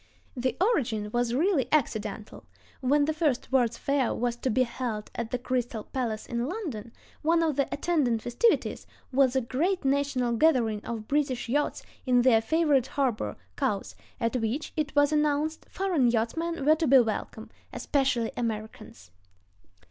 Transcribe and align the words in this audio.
The 0.35 0.57
origin 0.59 1.11
was 1.11 1.35
really 1.35 1.67
accidental. 1.71 2.47
When 2.79 3.05
the 3.05 3.13
first 3.13 3.51
World's 3.51 3.77
Fair 3.77 4.15
was 4.15 4.35
to 4.37 4.49
be 4.49 4.63
held 4.63 5.11
at 5.13 5.29
the 5.29 5.37
Crystal 5.37 5.83
Palace 5.83 6.25
in 6.25 6.47
London, 6.47 6.91
one 7.21 7.43
of 7.43 7.55
the 7.55 7.69
attendant 7.71 8.23
festivities 8.23 8.87
was 9.13 9.35
a 9.35 9.41
great 9.41 9.85
national 9.85 10.33
gathering 10.37 10.83
of 10.83 11.07
British 11.07 11.47
yachts 11.47 11.83
in 12.07 12.23
their 12.23 12.41
favorite 12.41 12.87
harbor, 12.87 13.35
Cowes, 13.55 13.93
at 14.19 14.35
which, 14.37 14.73
it 14.75 14.95
was 14.95 15.11
announced, 15.13 15.67
foreign 15.69 16.09
yachtsmen 16.09 16.65
were 16.65 16.73
to 16.73 16.87
be 16.87 16.97
welcome, 16.97 17.51
especially 17.71 18.31
Americans. 18.35 19.11